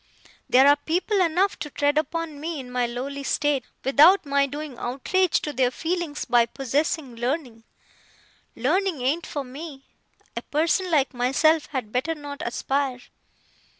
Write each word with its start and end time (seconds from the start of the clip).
There 0.49 0.67
are 0.67 0.75
people 0.77 1.21
enough 1.21 1.59
to 1.59 1.69
tread 1.69 1.95
upon 1.95 2.39
me 2.39 2.59
in 2.59 2.71
my 2.71 2.87
lowly 2.87 3.21
state, 3.21 3.65
without 3.83 4.25
my 4.25 4.47
doing 4.47 4.75
outrage 4.79 5.39
to 5.43 5.53
their 5.53 5.69
feelings 5.69 6.25
by 6.25 6.47
possessing 6.47 7.15
learning. 7.17 7.65
Learning 8.55 9.03
ain't 9.03 9.27
for 9.27 9.43
me. 9.43 9.83
A 10.35 10.41
person 10.41 10.89
like 10.89 11.13
myself 11.13 11.67
had 11.67 11.91
better 11.91 12.15
not 12.15 12.41
aspire. 12.43 13.01